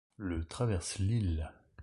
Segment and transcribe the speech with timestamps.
[0.17, 1.51] Le traverse l'île.